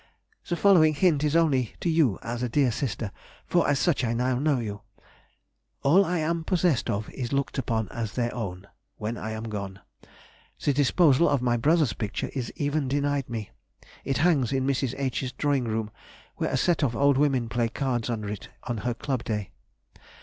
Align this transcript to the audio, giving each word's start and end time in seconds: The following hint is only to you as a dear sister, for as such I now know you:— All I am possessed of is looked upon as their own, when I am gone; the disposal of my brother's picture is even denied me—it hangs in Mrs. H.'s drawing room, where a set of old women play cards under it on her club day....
The 0.49 0.55
following 0.55 0.95
hint 0.95 1.23
is 1.23 1.35
only 1.35 1.75
to 1.79 1.87
you 1.87 2.17
as 2.23 2.41
a 2.41 2.49
dear 2.49 2.71
sister, 2.71 3.11
for 3.45 3.67
as 3.69 3.77
such 3.77 4.03
I 4.03 4.13
now 4.13 4.39
know 4.39 4.57
you:— 4.57 4.81
All 5.83 6.03
I 6.03 6.17
am 6.17 6.43
possessed 6.43 6.89
of 6.89 7.07
is 7.11 7.31
looked 7.33 7.59
upon 7.59 7.87
as 7.89 8.13
their 8.13 8.33
own, 8.33 8.65
when 8.97 9.15
I 9.15 9.29
am 9.33 9.43
gone; 9.43 9.79
the 10.65 10.73
disposal 10.73 11.29
of 11.29 11.43
my 11.43 11.55
brother's 11.55 11.93
picture 11.93 12.31
is 12.33 12.51
even 12.55 12.87
denied 12.87 13.29
me—it 13.29 14.17
hangs 14.17 14.51
in 14.51 14.65
Mrs. 14.65 14.95
H.'s 14.97 15.33
drawing 15.33 15.65
room, 15.65 15.91
where 16.37 16.49
a 16.49 16.57
set 16.57 16.83
of 16.83 16.95
old 16.95 17.19
women 17.19 17.47
play 17.47 17.69
cards 17.69 18.09
under 18.09 18.27
it 18.27 18.49
on 18.63 18.77
her 18.77 18.95
club 18.95 19.23
day.... 19.23 19.51